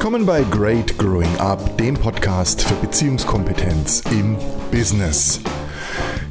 [0.00, 4.38] Willkommen bei Great Growing Up, dem Podcast für Beziehungskompetenz im
[4.70, 5.40] Business.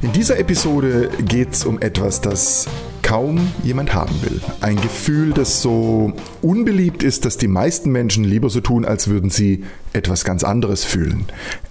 [0.02, 2.66] In dieser Episode geht es um etwas, das
[3.02, 4.40] kaum jemand haben will.
[4.60, 6.12] Ein Gefühl, das so
[6.42, 9.62] unbeliebt ist, dass die meisten Menschen lieber so tun, als würden sie
[9.92, 11.26] etwas ganz anderes fühlen.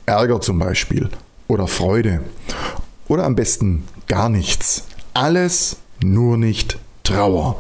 [0.05, 1.09] Ärger zum Beispiel
[1.49, 2.21] oder Freude
[3.09, 4.85] oder am besten gar nichts.
[5.13, 7.59] Alles nur nicht Trauer.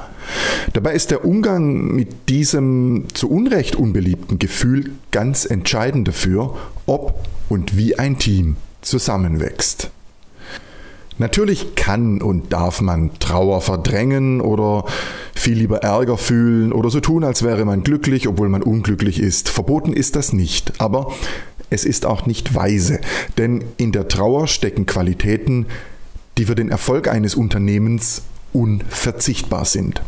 [0.73, 7.77] Dabei ist der Umgang mit diesem zu Unrecht unbeliebten Gefühl ganz entscheidend dafür, ob und
[7.77, 9.91] wie ein Team zusammenwächst.
[11.17, 14.85] Natürlich kann und darf man Trauer verdrängen oder
[15.35, 19.49] viel lieber Ärger fühlen oder so tun, als wäre man glücklich, obwohl man unglücklich ist.
[19.49, 21.13] Verboten ist das nicht, aber
[21.69, 23.01] es ist auch nicht weise,
[23.37, 25.65] denn in der Trauer stecken Qualitäten,
[26.37, 28.21] die für den Erfolg eines Unternehmens
[28.53, 30.01] unverzichtbar sind.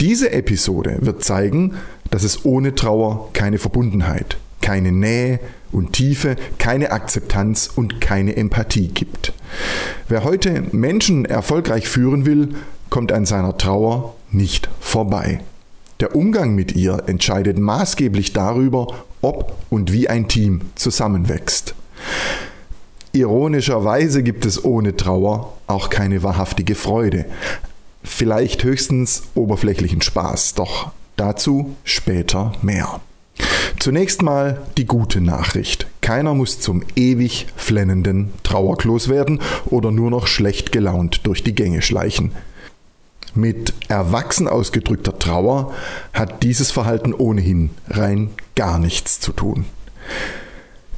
[0.00, 1.74] Diese Episode wird zeigen,
[2.10, 5.40] dass es ohne Trauer keine Verbundenheit, keine Nähe
[5.72, 9.32] und Tiefe, keine Akzeptanz und keine Empathie gibt.
[10.08, 12.54] Wer heute Menschen erfolgreich führen will,
[12.90, 15.40] kommt an seiner Trauer nicht vorbei.
[16.00, 18.88] Der Umgang mit ihr entscheidet maßgeblich darüber,
[19.22, 21.74] ob und wie ein Team zusammenwächst.
[23.12, 27.26] Ironischerweise gibt es ohne Trauer auch keine wahrhaftige Freude.
[28.04, 33.00] Vielleicht höchstens oberflächlichen Spaß, doch dazu später mehr.
[33.80, 35.86] Zunächst mal die gute Nachricht.
[36.00, 41.82] Keiner muss zum ewig flennenden Trauerklos werden oder nur noch schlecht gelaunt durch die Gänge
[41.82, 42.32] schleichen.
[43.34, 45.74] Mit erwachsen ausgedrückter Trauer
[46.12, 49.64] hat dieses Verhalten ohnehin rein gar nichts zu tun.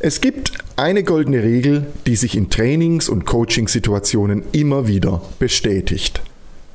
[0.01, 6.21] Es gibt eine goldene Regel, die sich in Trainings- und Coaching-Situationen immer wieder bestätigt.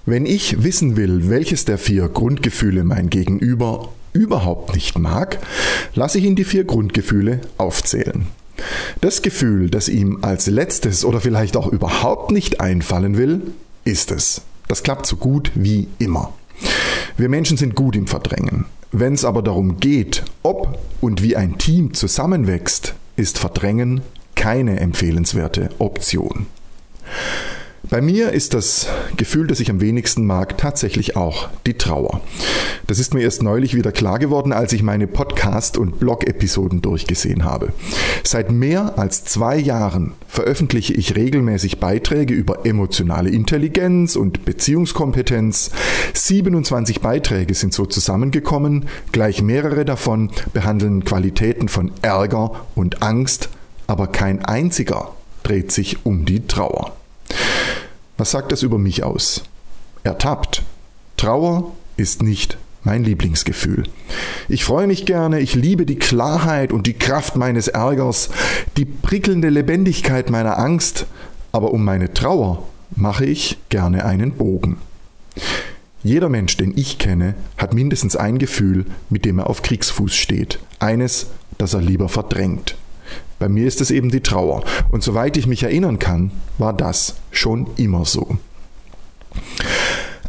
[0.05, 5.39] Wenn ich wissen will, welches der vier Grundgefühle mein Gegenüber überhaupt nicht mag,
[5.93, 8.27] lasse ich ihn die vier Grundgefühle aufzählen.
[8.99, 13.41] Das Gefühl, das ihm als letztes oder vielleicht auch überhaupt nicht einfallen will,
[13.85, 14.41] ist es.
[14.67, 16.33] Das klappt so gut wie immer.
[17.17, 18.65] Wir Menschen sind gut im Verdrängen.
[18.91, 24.01] Wenn es aber darum geht, ob und wie ein Team zusammenwächst, ist Verdrängen
[24.35, 26.47] keine empfehlenswerte Option.
[27.91, 28.87] Bei mir ist das
[29.17, 32.21] Gefühl, das ich am wenigsten mag, tatsächlich auch die Trauer.
[32.87, 37.43] Das ist mir erst neulich wieder klar geworden, als ich meine Podcast- und Blog-Episoden durchgesehen
[37.43, 37.73] habe.
[38.23, 45.71] Seit mehr als zwei Jahren veröffentliche ich regelmäßig Beiträge über emotionale Intelligenz und Beziehungskompetenz.
[46.13, 53.49] 27 Beiträge sind so zusammengekommen, gleich mehrere davon behandeln Qualitäten von Ärger und Angst,
[53.87, 55.11] aber kein einziger
[55.43, 56.93] dreht sich um die Trauer.
[58.21, 59.41] Was sagt das über mich aus?
[60.03, 60.61] Ertappt.
[61.17, 63.85] Trauer ist nicht mein Lieblingsgefühl.
[64.47, 68.29] Ich freue mich gerne, ich liebe die Klarheit und die Kraft meines Ärgers,
[68.77, 71.07] die prickelnde Lebendigkeit meiner Angst,
[71.51, 72.61] aber um meine Trauer
[72.95, 74.77] mache ich gerne einen Bogen.
[76.03, 80.59] Jeder Mensch, den ich kenne, hat mindestens ein Gefühl, mit dem er auf Kriegsfuß steht.
[80.77, 81.25] Eines,
[81.57, 82.75] das er lieber verdrängt.
[83.41, 84.63] Bei mir ist es eben die Trauer.
[84.89, 86.29] Und soweit ich mich erinnern kann,
[86.59, 88.37] war das schon immer so.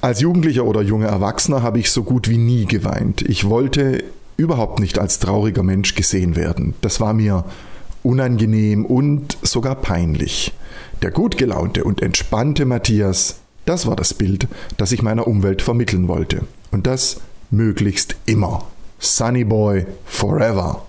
[0.01, 3.21] Als Jugendlicher oder junger Erwachsener habe ich so gut wie nie geweint.
[3.21, 4.03] Ich wollte
[4.39, 6.73] überhaupt nicht als trauriger Mensch gesehen werden.
[6.81, 7.45] Das war mir
[8.03, 10.55] unangenehm und sogar peinlich.
[11.03, 14.49] Der gut gelaunte und entspannte Matthias, das war das Bild,
[14.79, 16.47] das ich meiner Umwelt vermitteln wollte.
[16.71, 18.65] Und das möglichst immer.
[18.99, 20.87] Sunny Boy forever.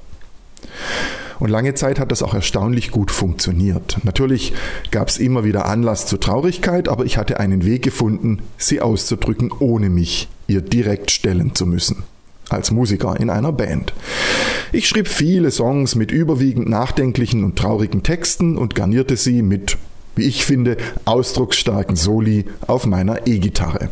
[1.43, 3.97] Und lange Zeit hat das auch erstaunlich gut funktioniert.
[4.03, 4.53] Natürlich
[4.91, 9.51] gab es immer wieder Anlass zur Traurigkeit, aber ich hatte einen Weg gefunden, sie auszudrücken,
[9.59, 12.03] ohne mich ihr direkt stellen zu müssen.
[12.47, 13.93] Als Musiker in einer Band.
[14.71, 19.77] Ich schrieb viele Songs mit überwiegend nachdenklichen und traurigen Texten und garnierte sie mit,
[20.15, 23.89] wie ich finde, ausdrucksstarken Soli auf meiner E-Gitarre.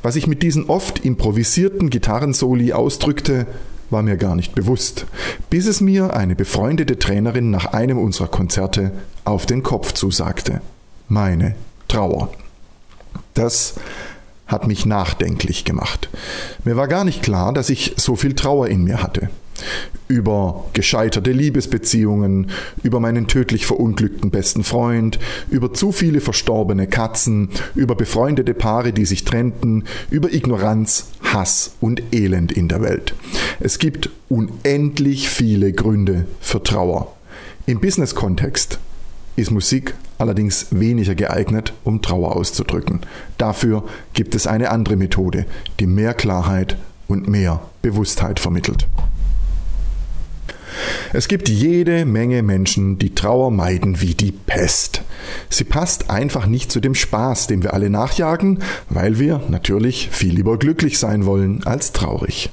[0.00, 3.46] Was ich mit diesen oft improvisierten Gitarrensoli ausdrückte,
[3.92, 5.06] war mir gar nicht bewusst,
[5.50, 8.92] bis es mir eine befreundete Trainerin nach einem unserer Konzerte
[9.24, 10.60] auf den Kopf zusagte.
[11.08, 11.54] Meine
[11.88, 12.32] Trauer.
[13.34, 13.74] Das
[14.46, 16.08] hat mich nachdenklich gemacht.
[16.64, 19.28] Mir war gar nicht klar, dass ich so viel Trauer in mir hatte
[20.08, 22.50] über gescheiterte Liebesbeziehungen,
[22.82, 25.18] über meinen tödlich verunglückten besten Freund,
[25.50, 32.02] über zu viele verstorbene Katzen, über befreundete Paare, die sich trennten, über Ignoranz, Hass und
[32.12, 33.14] Elend in der Welt.
[33.60, 37.14] Es gibt unendlich viele Gründe für Trauer.
[37.66, 38.78] Im Business-Kontext
[39.36, 43.00] ist Musik allerdings weniger geeignet, um Trauer auszudrücken.
[43.38, 45.46] Dafür gibt es eine andere Methode,
[45.80, 46.76] die mehr Klarheit
[47.08, 48.86] und mehr Bewusstheit vermittelt.
[51.12, 55.02] Es gibt jede Menge Menschen, die Trauer meiden wie die Pest.
[55.48, 60.34] Sie passt einfach nicht zu dem Spaß, dem wir alle nachjagen, weil wir natürlich viel
[60.34, 62.50] lieber glücklich sein wollen als traurig.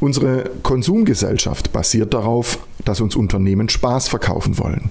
[0.00, 4.90] Unsere Konsumgesellschaft basiert darauf, dass uns Unternehmen Spaß verkaufen wollen.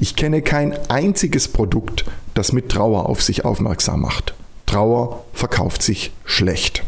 [0.00, 2.04] Ich kenne kein einziges Produkt,
[2.34, 4.34] das mit Trauer auf sich aufmerksam macht.
[4.64, 6.82] Trauer verkauft sich schlecht.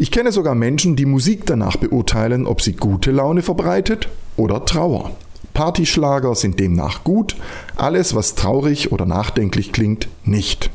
[0.00, 5.10] Ich kenne sogar Menschen, die Musik danach beurteilen, ob sie gute Laune verbreitet oder Trauer.
[5.54, 7.34] Partyschlager sind demnach gut,
[7.74, 10.70] alles, was traurig oder nachdenklich klingt, nicht.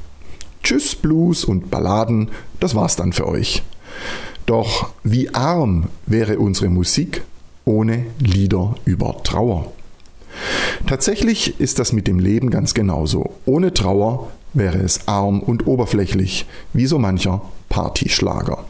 [0.62, 3.64] Tschüss Blues und Balladen, das war's dann für euch.
[4.46, 7.24] Doch wie arm wäre unsere Musik
[7.64, 9.72] ohne Lieder über Trauer?
[10.86, 13.32] Tatsächlich ist das mit dem Leben ganz genauso.
[13.46, 18.66] Ohne Trauer wäre es arm und oberflächlich, wie so mancher Partyschlager.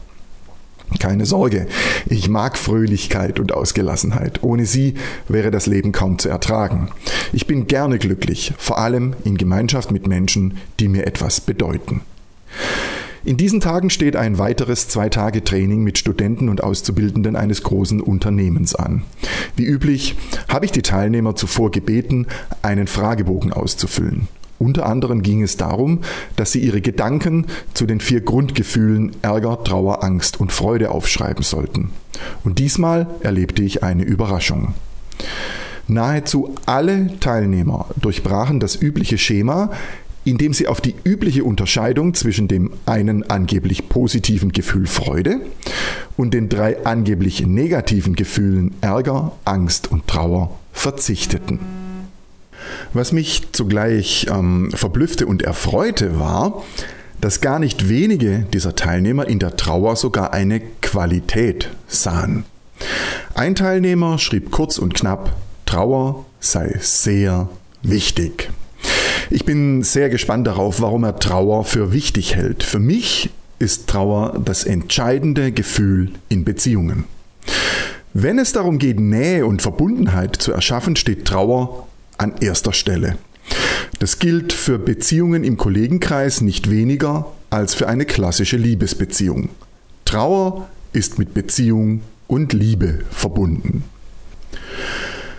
[0.98, 1.66] Keine Sorge,
[2.06, 4.42] ich mag Fröhlichkeit und Ausgelassenheit.
[4.42, 4.94] Ohne sie
[5.28, 6.88] wäre das Leben kaum zu ertragen.
[7.32, 12.02] Ich bin gerne glücklich, vor allem in Gemeinschaft mit Menschen, die mir etwas bedeuten.
[13.24, 19.02] In diesen Tagen steht ein weiteres Zwei-Tage-Training mit Studenten und Auszubildenden eines großen Unternehmens an.
[19.56, 20.14] Wie üblich
[20.48, 22.26] habe ich die Teilnehmer zuvor gebeten,
[22.60, 24.28] einen Fragebogen auszufüllen.
[24.58, 26.00] Unter anderem ging es darum,
[26.36, 31.90] dass sie ihre Gedanken zu den vier Grundgefühlen Ärger, Trauer, Angst und Freude aufschreiben sollten.
[32.44, 34.74] Und diesmal erlebte ich eine Überraschung.
[35.86, 39.70] Nahezu alle Teilnehmer durchbrachen das übliche Schema,
[40.24, 45.40] indem sie auf die übliche Unterscheidung zwischen dem einen angeblich positiven Gefühl Freude
[46.16, 51.83] und den drei angeblich negativen Gefühlen Ärger, Angst und Trauer verzichteten.
[52.92, 56.64] Was mich zugleich ähm, verblüffte und erfreute war,
[57.20, 62.44] dass gar nicht wenige dieser Teilnehmer in der Trauer sogar eine Qualität sahen.
[63.34, 65.34] Ein Teilnehmer schrieb kurz und knapp,
[65.66, 67.48] Trauer sei sehr
[67.82, 68.50] wichtig.
[69.30, 72.62] Ich bin sehr gespannt darauf, warum er Trauer für wichtig hält.
[72.62, 77.04] Für mich ist Trauer das entscheidende Gefühl in Beziehungen.
[78.12, 81.86] Wenn es darum geht, Nähe und Verbundenheit zu erschaffen, steht Trauer
[82.18, 83.18] an erster Stelle.
[83.98, 89.50] Das gilt für Beziehungen im Kollegenkreis nicht weniger als für eine klassische Liebesbeziehung.
[90.04, 93.84] Trauer ist mit Beziehung und Liebe verbunden.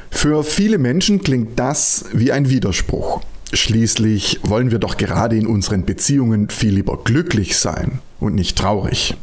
[0.09, 3.21] Für viele Menschen klingt das wie ein Widerspruch.
[3.53, 9.15] Schließlich wollen wir doch gerade in unseren Beziehungen viel lieber glücklich sein und nicht traurig.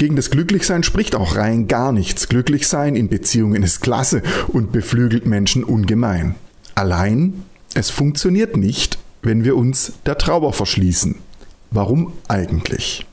[0.00, 2.30] Gegen das Glücklichsein spricht auch rein gar nichts.
[2.30, 6.36] Glücklichsein in Beziehungen ist klasse und beflügelt Menschen ungemein.
[6.74, 7.42] Allein,
[7.74, 11.16] es funktioniert nicht, wenn wir uns der Trauer verschließen.
[11.70, 13.04] Warum eigentlich?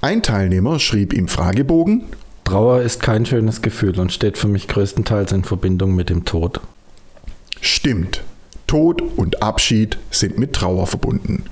[0.00, 2.04] Ein Teilnehmer schrieb im Fragebogen,
[2.44, 6.60] Trauer ist kein schönes Gefühl und steht für mich größtenteils in Verbindung mit dem Tod.
[7.60, 8.22] Stimmt.
[8.72, 11.44] Tod und Abschied sind mit Trauer verbunden.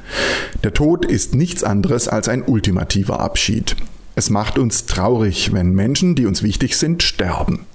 [0.65, 3.77] Der Tod ist nichts anderes als ein ultimativer Abschied.
[4.15, 7.67] Es macht uns traurig, wenn Menschen, die uns wichtig sind, sterben.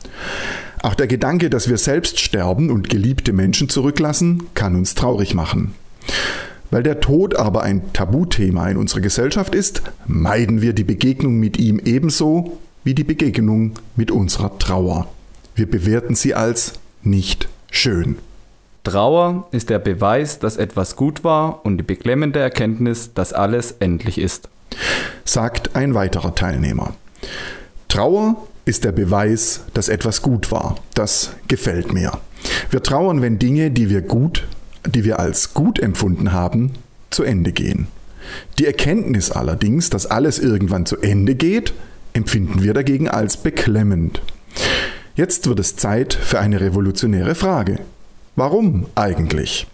[0.81, 5.75] Auch der Gedanke, dass wir selbst sterben und geliebte Menschen zurücklassen, kann uns traurig machen.
[6.71, 11.57] Weil der Tod aber ein Tabuthema in unserer Gesellschaft ist, meiden wir die Begegnung mit
[11.57, 15.07] ihm ebenso wie die Begegnung mit unserer Trauer.
[15.54, 16.73] Wir bewerten sie als
[17.04, 18.16] nicht schön.
[18.85, 24.19] Trauer ist der Beweis, dass etwas gut war und die beklemmende Erkenntnis, dass alles endlich
[24.19, 24.47] ist.
[25.25, 26.94] Sagt ein weiterer Teilnehmer.
[27.87, 30.75] Trauer ist der Beweis, dass etwas gut war.
[30.94, 32.11] Das gefällt mir.
[32.69, 34.45] Wir trauern, wenn Dinge, die wir gut,
[34.85, 36.73] die wir als gut empfunden haben,
[37.09, 37.87] zu Ende gehen.
[38.59, 41.73] Die Erkenntnis allerdings, dass alles irgendwann zu Ende geht,
[42.13, 44.21] empfinden wir dagegen als beklemmend.
[45.15, 47.80] Jetzt wird es Zeit für eine revolutionäre Frage.
[48.35, 49.65] Warum eigentlich?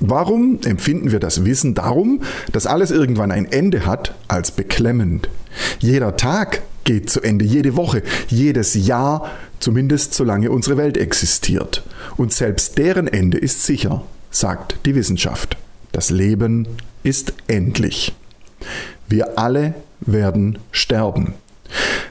[0.00, 2.22] Warum empfinden wir das Wissen darum,
[2.52, 5.28] dass alles irgendwann ein Ende hat, als beklemmend?
[5.78, 11.82] Jeder Tag geht zu Ende, jede Woche, jedes Jahr, zumindest solange unsere Welt existiert.
[12.16, 15.56] Und selbst deren Ende ist sicher, sagt die Wissenschaft.
[15.92, 16.66] Das Leben
[17.02, 18.14] ist endlich.
[19.08, 21.34] Wir alle werden sterben.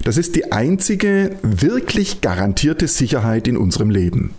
[0.03, 4.33] Das ist die einzige wirklich garantierte Sicherheit in unserem Leben.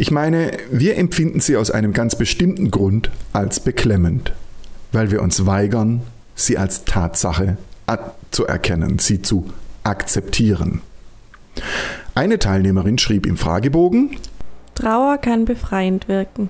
[0.00, 4.32] Ich meine, wir empfinden sie aus einem ganz bestimmten Grund als beklemmend,
[4.92, 6.02] weil wir uns weigern,
[6.36, 7.56] sie als Tatsache
[8.30, 9.50] zu erkennen, sie zu
[9.82, 10.82] akzeptieren.
[12.14, 14.16] Eine Teilnehmerin schrieb im Fragebogen,
[14.76, 16.48] Trauer kann befreiend wirken.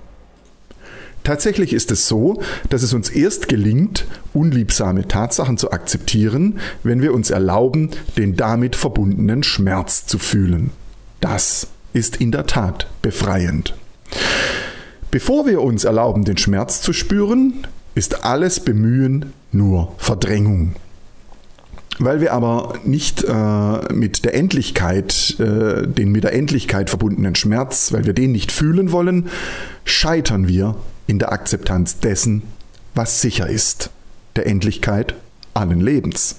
[1.25, 7.14] Tatsächlich ist es so, dass es uns erst gelingt, unliebsame Tatsachen zu akzeptieren, wenn wir
[7.14, 10.71] uns erlauben, den damit verbundenen Schmerz zu fühlen.
[11.23, 13.75] Das ist in der Tat befreiend.
[15.11, 20.76] Bevor wir uns erlauben, den Schmerz zu spüren, ist alles Bemühen nur Verdrängung.
[21.99, 27.93] Weil wir aber nicht äh, mit der Endlichkeit, äh, den mit der Endlichkeit verbundenen Schmerz,
[27.93, 29.28] weil wir den nicht fühlen wollen,
[29.85, 30.76] scheitern wir
[31.09, 32.43] in der Akzeptanz dessen,
[32.95, 33.90] was sicher ist,
[34.37, 35.14] der Endlichkeit
[35.55, 36.37] allen Lebens.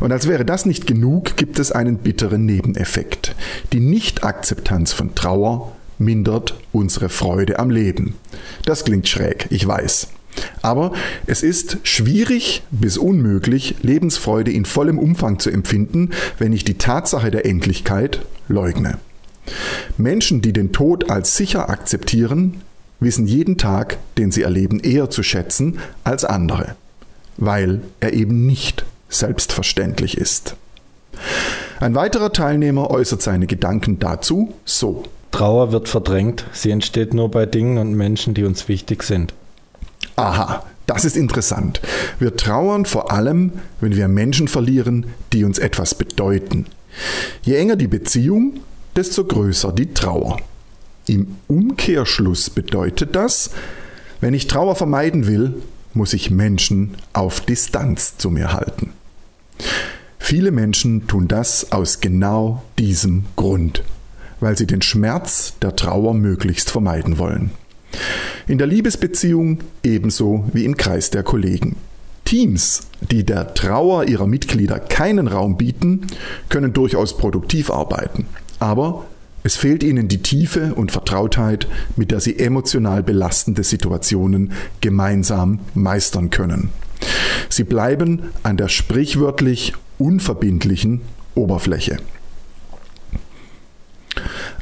[0.00, 3.34] Und als wäre das nicht genug, gibt es einen bitteren Nebeneffekt.
[3.72, 8.14] Die Nichtakzeptanz von Trauer mindert unsere Freude am Leben.
[8.64, 10.08] Das klingt schräg, ich weiß.
[10.60, 10.92] Aber
[11.26, 17.30] es ist schwierig bis unmöglich, Lebensfreude in vollem Umfang zu empfinden, wenn ich die Tatsache
[17.30, 18.98] der Endlichkeit leugne.
[19.96, 22.60] Menschen, die den Tod als sicher akzeptieren,
[23.00, 26.74] wissen jeden Tag, den sie erleben, eher zu schätzen als andere,
[27.36, 30.56] weil er eben nicht selbstverständlich ist.
[31.80, 35.04] Ein weiterer Teilnehmer äußert seine Gedanken dazu so.
[35.30, 39.34] Trauer wird verdrängt, sie entsteht nur bei Dingen und Menschen, die uns wichtig sind.
[40.16, 41.80] Aha, das ist interessant.
[42.18, 46.66] Wir trauern vor allem, wenn wir Menschen verlieren, die uns etwas bedeuten.
[47.42, 48.60] Je enger die Beziehung,
[48.94, 50.38] desto größer die Trauer.
[51.06, 53.50] Im Umkehrschluss bedeutet das,
[54.20, 55.54] wenn ich Trauer vermeiden will,
[55.96, 58.92] muss ich Menschen auf Distanz zu mir halten.
[60.18, 63.82] Viele Menschen tun das aus genau diesem Grund,
[64.40, 67.50] weil sie den Schmerz der Trauer möglichst vermeiden wollen.
[68.46, 71.76] In der Liebesbeziehung ebenso wie im Kreis der Kollegen.
[72.24, 76.08] Teams, die der Trauer ihrer Mitglieder keinen Raum bieten,
[76.48, 78.26] können durchaus produktiv arbeiten.
[78.58, 79.06] Aber
[79.46, 84.50] es fehlt ihnen die Tiefe und Vertrautheit, mit der sie emotional belastende Situationen
[84.80, 86.70] gemeinsam meistern können.
[87.48, 91.02] Sie bleiben an der sprichwörtlich unverbindlichen
[91.36, 91.98] Oberfläche.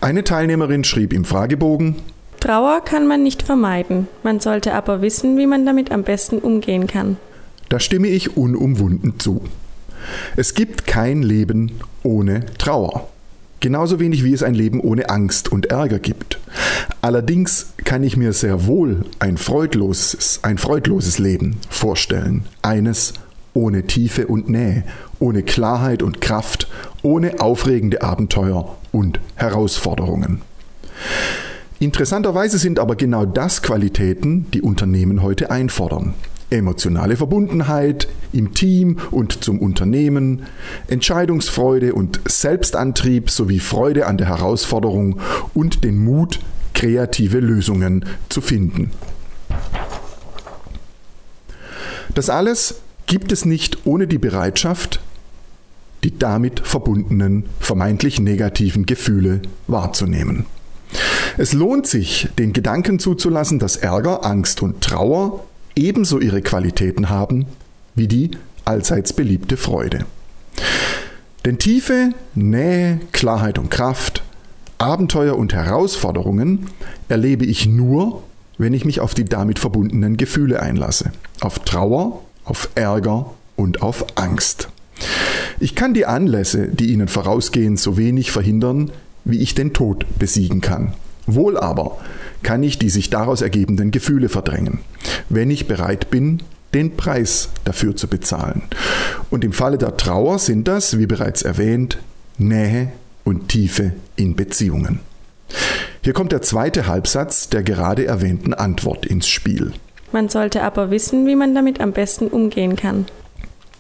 [0.03, 1.97] Eine Teilnehmerin schrieb im Fragebogen,
[2.41, 6.87] Trauer kann man nicht vermeiden, man sollte aber wissen, wie man damit am besten umgehen
[6.87, 7.17] kann.
[7.71, 9.45] Da stimme ich unumwunden zu.
[10.37, 13.09] Es gibt kein Leben ohne Trauer.
[13.65, 16.39] Genauso wenig wie es ein Leben ohne Angst und Ärger gibt.
[17.01, 22.45] Allerdings kann ich mir sehr wohl ein freudloses, ein freudloses Leben vorstellen.
[22.61, 23.15] Eines
[23.55, 24.85] ohne Tiefe und Nähe,
[25.19, 26.69] ohne Klarheit und Kraft,
[27.01, 30.43] ohne aufregende Abenteuer und Herausforderungen.
[31.79, 36.13] Interessanterweise sind aber genau das Qualitäten, die Unternehmen heute einfordern
[36.57, 40.45] emotionale Verbundenheit im Team und zum Unternehmen,
[40.89, 45.21] Entscheidungsfreude und Selbstantrieb sowie Freude an der Herausforderung
[45.53, 46.41] und den Mut,
[46.75, 48.91] kreative Lösungen zu finden.
[52.15, 55.01] Das alles gibt es nicht ohne die Bereitschaft,
[56.05, 60.47] die damit verbundenen vermeintlich negativen Gefühle wahrzunehmen.
[61.39, 65.45] Es lohnt sich, den Gedanken zuzulassen, dass Ärger, Angst und Trauer
[65.77, 67.47] ebenso ihre Qualitäten haben
[67.95, 68.33] wie die
[68.65, 70.01] allseits beliebte Freude.
[71.45, 74.23] Denn Tiefe, Nähe, Klarheit und Kraft,
[74.79, 76.67] Abenteuer und Herausforderungen
[77.09, 78.23] erlebe ich nur,
[78.59, 81.13] wenn ich mich auf die damit verbundenen Gefühle einlasse.
[81.41, 84.69] Auf Trauer, auf Ärger und auf Angst.
[85.61, 88.91] Ich kann die Anlässe, die ihnen vorausgehen, so wenig verhindern,
[89.25, 90.95] wie ich den Tod besiegen kann.
[91.27, 91.99] Wohl aber
[92.45, 94.79] kann ich die sich daraus ergebenden Gefühle verdrängen,
[95.29, 96.41] wenn ich bereit bin,
[96.73, 98.63] den Preis dafür zu bezahlen.
[99.31, 101.99] Und im Falle der Trauer sind das, wie bereits erwähnt,
[102.39, 102.93] Nähe
[103.25, 105.01] und Tiefe in Beziehungen.
[106.03, 109.73] Hier kommt der zweite Halbsatz der gerade erwähnten Antwort ins Spiel.
[110.13, 113.07] Man sollte aber wissen, wie man damit am besten umgehen kann.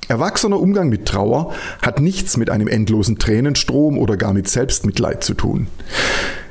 [0.08, 5.34] Erwachsener Umgang mit Trauer hat nichts mit einem endlosen Tränenstrom oder gar mit Selbstmitleid zu
[5.34, 5.66] tun.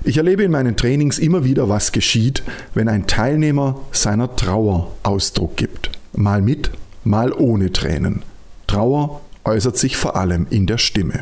[0.06, 2.44] Ich erlebe in meinen Trainings immer wieder, was geschieht,
[2.74, 5.92] wenn ein Teilnehmer seiner Trauer Ausdruck gibt.
[6.12, 6.72] Mal mit,
[7.06, 8.24] mal ohne Tränen.
[8.68, 11.22] Trauer äußert sich vor allem in der Stimme.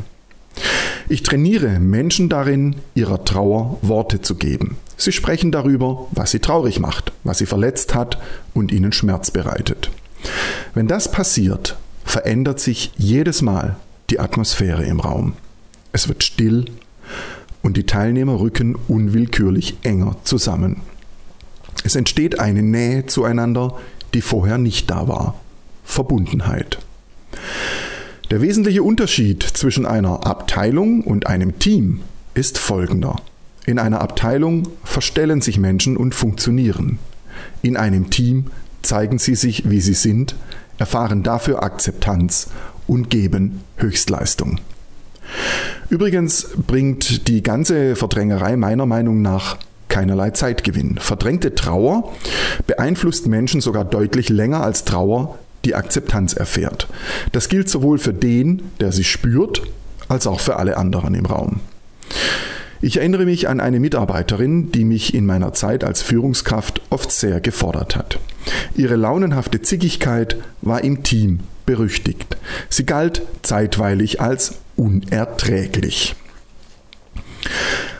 [1.09, 4.77] Ich trainiere Menschen darin, ihrer Trauer Worte zu geben.
[4.97, 8.17] Sie sprechen darüber, was sie traurig macht, was sie verletzt hat
[8.55, 9.91] und ihnen Schmerz bereitet.
[10.73, 13.75] Wenn das passiert, verändert sich jedes Mal
[14.09, 15.33] die Atmosphäre im Raum.
[15.91, 16.65] Es wird still
[17.61, 20.81] und die Teilnehmer rücken unwillkürlich enger zusammen.
[21.83, 23.77] Es entsteht eine Nähe zueinander,
[24.13, 25.39] die vorher nicht da war.
[25.83, 26.79] Verbundenheit.
[28.29, 32.01] Der wesentliche Unterschied zwischen einer Abteilung und einem Team
[32.33, 33.17] ist folgender.
[33.65, 36.99] In einer Abteilung verstellen sich Menschen und funktionieren.
[37.61, 38.47] In einem Team
[38.81, 40.35] zeigen sie sich, wie sie sind,
[40.77, 42.47] erfahren dafür Akzeptanz
[42.87, 44.59] und geben Höchstleistung.
[45.89, 49.57] Übrigens bringt die ganze Verdrängerei meiner Meinung nach
[49.89, 50.97] keinerlei Zeitgewinn.
[50.99, 52.13] Verdrängte Trauer
[52.65, 56.87] beeinflusst Menschen sogar deutlich länger als Trauer die Akzeptanz erfährt.
[57.33, 59.61] Das gilt sowohl für den, der sie spürt,
[60.07, 61.59] als auch für alle anderen im Raum.
[62.83, 67.39] Ich erinnere mich an eine Mitarbeiterin, die mich in meiner Zeit als Führungskraft oft sehr
[67.39, 68.17] gefordert hat.
[68.75, 72.37] Ihre launenhafte Zickigkeit war im Team berüchtigt.
[72.69, 76.15] Sie galt zeitweilig als unerträglich.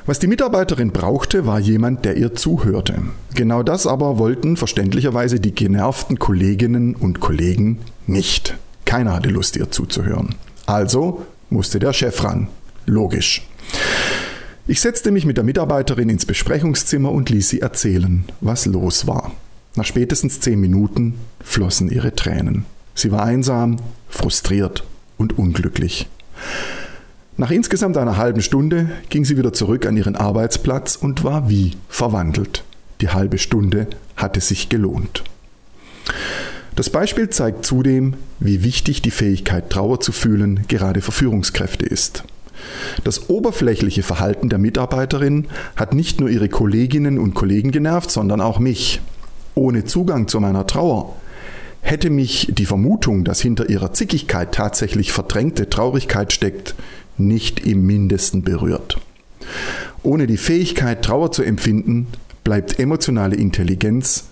[0.08, 3.04] Was die Mitarbeiterin brauchte, war jemand, der ihr zuhörte.
[3.36, 8.58] Genau das aber wollten verständlicherweise die genervten Kolleginnen und Kollegen nicht.
[8.86, 10.34] Keiner hatte Lust, ihr zuzuhören.
[10.66, 12.48] Also musste der Chef ran.
[12.88, 13.48] Logisch.
[14.66, 19.32] Ich setzte mich mit der Mitarbeiterin ins Besprechungszimmer und ließ sie erzählen, was los war.
[19.76, 22.66] Nach spätestens zehn Minuten flossen ihre Tränen.
[22.96, 23.78] Sie war einsam,
[24.10, 24.84] frustriert
[25.18, 26.08] und unglücklich.
[27.38, 31.72] Nach insgesamt einer halben Stunde ging sie wieder zurück an ihren Arbeitsplatz und war wie
[31.90, 32.64] verwandelt.
[33.00, 35.24] Die halbe Stunde hatte sich gelohnt.
[36.76, 42.24] Das Beispiel zeigt zudem, wie wichtig die Fähigkeit, Trauer zu fühlen, gerade für Führungskräfte ist.
[43.04, 48.60] Das oberflächliche Verhalten der Mitarbeiterin hat nicht nur ihre Kolleginnen und Kollegen genervt, sondern auch
[48.60, 49.02] mich.
[49.56, 51.16] Ohne Zugang zu meiner Trauer
[51.82, 56.76] hätte mich die Vermutung, dass hinter ihrer Zickigkeit tatsächlich verdrängte Traurigkeit steckt,
[57.18, 59.00] nicht im mindesten berührt.
[60.04, 62.08] Ohne die Fähigkeit, Trauer zu empfinden,
[62.44, 64.26] bleibt emotionale Intelligenz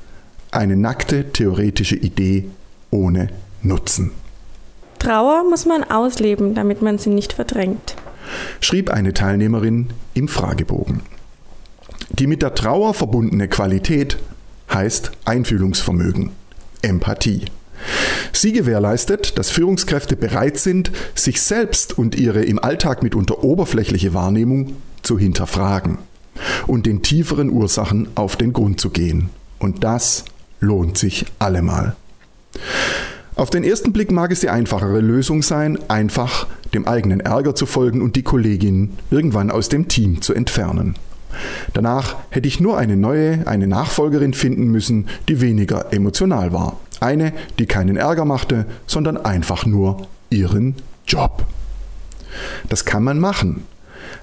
[0.52, 2.46] eine nackte theoretische Idee
[2.92, 3.30] ohne
[3.62, 4.12] Nutzen.
[4.98, 7.96] Trauer muss man ausleben, damit man sie nicht verdrängt,
[8.60, 11.02] schrieb eine Teilnehmerin im Fragebogen.
[12.10, 14.18] Die mit der Trauer verbundene Qualität
[14.74, 16.32] heißt Einfühlungsvermögen,
[16.82, 17.46] Empathie.
[18.34, 24.74] Sie gewährleistet, dass Führungskräfte bereit sind, sich selbst und ihre im Alltag mitunter oberflächliche Wahrnehmung
[25.02, 25.98] zu hinterfragen
[26.68, 29.30] und den tieferen Ursachen auf den Grund zu gehen.
[29.60, 30.26] Und das
[30.60, 31.96] lohnt sich allemal.
[33.36, 37.66] Auf den ersten Blick mag es die einfachere Lösung sein, einfach dem eigenen Ärger zu
[37.66, 40.96] folgen und die Kollegin irgendwann aus dem Team zu entfernen.
[41.74, 46.80] Danach hätte ich nur eine neue, eine Nachfolgerin finden müssen, die weniger emotional war.
[47.00, 50.76] Eine, die keinen Ärger machte, sondern einfach nur ihren
[51.08, 51.46] Job.
[52.68, 53.66] Das kann man machen.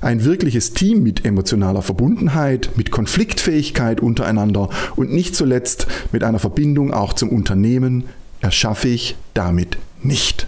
[0.00, 6.92] Ein wirkliches Team mit emotionaler Verbundenheit, mit Konfliktfähigkeit untereinander und nicht zuletzt mit einer Verbindung
[6.92, 8.04] auch zum Unternehmen
[8.40, 10.46] erschaffe ich damit nicht.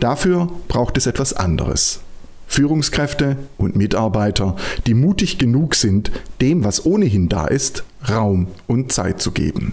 [0.00, 2.00] Dafür braucht es etwas anderes.
[2.54, 9.20] Führungskräfte und Mitarbeiter, die mutig genug sind, dem, was ohnehin da ist, Raum und Zeit
[9.20, 9.72] zu geben,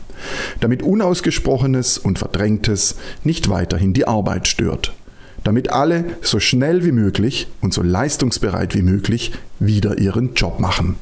[0.59, 4.93] damit Unausgesprochenes und Verdrängtes nicht weiterhin die Arbeit stört,
[5.43, 10.95] damit alle so schnell wie möglich und so leistungsbereit wie möglich wieder ihren Job machen.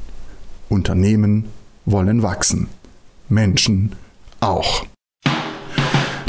[0.68, 1.46] Unternehmen
[1.86, 2.68] wollen wachsen,
[3.30, 3.94] Menschen
[4.42, 4.86] auch.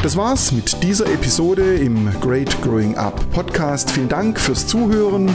[0.02, 3.90] Das war's mit dieser Episode im Great Growing Up Podcast.
[3.90, 5.28] Vielen Dank fürs Zuhören.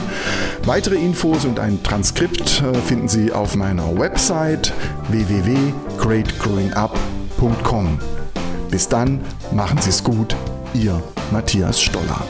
[0.64, 4.72] Weitere Infos und ein Transkript äh, finden Sie auf meiner Website
[5.08, 8.00] www.greatgrowingup.com.
[8.68, 9.20] Bis dann,
[9.52, 10.34] machen Sie es gut,
[10.74, 11.00] Ihr
[11.30, 12.26] Matthias Stoller.